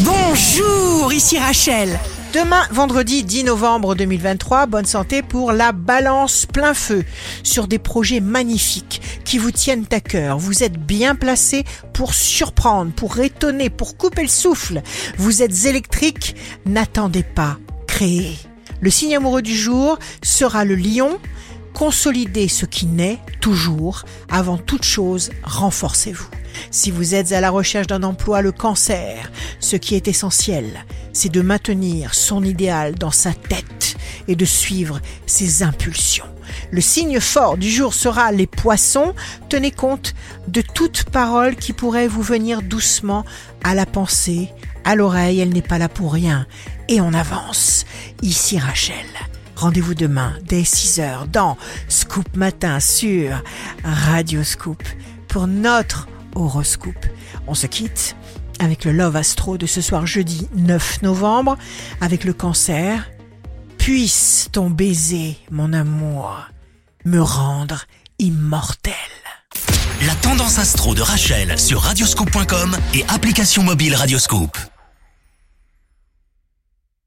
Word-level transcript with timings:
Bonjour, 0.00 1.12
ici 1.12 1.38
Rachel. 1.38 2.00
Demain, 2.32 2.62
vendredi 2.72 3.22
10 3.22 3.44
novembre 3.44 3.94
2023, 3.94 4.66
bonne 4.66 4.86
santé 4.86 5.22
pour 5.22 5.52
la 5.52 5.70
balance 5.70 6.46
plein 6.46 6.74
feu 6.74 7.04
sur 7.44 7.68
des 7.68 7.78
projets 7.78 8.18
magnifiques 8.18 9.00
qui 9.24 9.38
vous 9.38 9.52
tiennent 9.52 9.86
à 9.92 10.00
cœur. 10.00 10.36
Vous 10.36 10.64
êtes 10.64 10.84
bien 10.84 11.14
placé 11.14 11.64
pour 11.92 12.12
surprendre, 12.12 12.92
pour 12.92 13.20
étonner, 13.20 13.70
pour 13.70 13.96
couper 13.96 14.22
le 14.22 14.28
souffle. 14.28 14.82
Vous 15.16 15.42
êtes 15.42 15.64
électrique, 15.66 16.34
n'attendez 16.66 17.22
pas, 17.22 17.58
créez. 17.86 18.36
Le 18.80 18.90
signe 18.90 19.14
amoureux 19.14 19.42
du 19.42 19.56
jour 19.56 20.00
sera 20.24 20.64
le 20.64 20.74
lion. 20.74 21.20
Consolidez 21.72 22.48
ce 22.48 22.66
qui 22.66 22.86
naît 22.86 23.20
toujours. 23.40 24.04
Avant 24.28 24.58
toute 24.58 24.84
chose, 24.84 25.30
renforcez-vous. 25.44 26.33
Si 26.74 26.90
vous 26.90 27.14
êtes 27.14 27.30
à 27.30 27.40
la 27.40 27.50
recherche 27.50 27.86
d'un 27.86 28.02
emploi, 28.02 28.42
le 28.42 28.50
cancer, 28.50 29.30
ce 29.60 29.76
qui 29.76 29.94
est 29.94 30.08
essentiel, 30.08 30.84
c'est 31.12 31.28
de 31.28 31.40
maintenir 31.40 32.14
son 32.14 32.42
idéal 32.42 32.96
dans 32.96 33.12
sa 33.12 33.32
tête 33.32 33.96
et 34.26 34.34
de 34.34 34.44
suivre 34.44 35.00
ses 35.24 35.62
impulsions. 35.62 36.26
Le 36.72 36.80
signe 36.80 37.20
fort 37.20 37.58
du 37.58 37.70
jour 37.70 37.94
sera 37.94 38.32
les 38.32 38.48
poissons. 38.48 39.14
Tenez 39.48 39.70
compte 39.70 40.14
de 40.48 40.62
toute 40.62 41.04
parole 41.04 41.54
qui 41.54 41.72
pourrait 41.72 42.08
vous 42.08 42.22
venir 42.22 42.60
doucement 42.60 43.24
à 43.62 43.76
la 43.76 43.86
pensée, 43.86 44.48
à 44.84 44.96
l'oreille, 44.96 45.38
elle 45.38 45.52
n'est 45.52 45.62
pas 45.62 45.78
là 45.78 45.88
pour 45.88 46.12
rien. 46.12 46.44
Et 46.88 47.00
on 47.00 47.14
avance. 47.14 47.84
Ici 48.20 48.58
Rachel. 48.58 49.06
Rendez-vous 49.54 49.94
demain 49.94 50.32
dès 50.42 50.62
6h 50.62 51.30
dans 51.30 51.56
Scoop 51.86 52.36
Matin 52.36 52.80
sur 52.80 53.44
Radio 53.84 54.42
Scoop 54.42 54.82
pour 55.28 55.46
notre 55.46 56.08
horoscope. 56.34 57.06
On 57.46 57.54
se 57.54 57.66
quitte 57.66 58.16
avec 58.58 58.84
le 58.84 58.92
Love 58.92 59.16
Astro 59.16 59.58
de 59.58 59.66
ce 59.66 59.80
soir 59.80 60.06
jeudi 60.06 60.48
9 60.54 61.02
novembre 61.02 61.56
avec 62.00 62.24
le 62.24 62.32
cancer. 62.32 63.10
Puisse 63.78 64.48
ton 64.52 64.70
baiser, 64.70 65.36
mon 65.50 65.72
amour, 65.72 66.46
me 67.04 67.20
rendre 67.20 67.84
immortel. 68.18 68.94
La 70.06 70.14
tendance 70.16 70.58
astro 70.58 70.94
de 70.94 71.02
Rachel 71.02 71.58
sur 71.58 71.80
radioscope.com 71.80 72.76
et 72.94 73.04
application 73.08 73.62
mobile 73.62 73.94
Radioscope. 73.94 74.56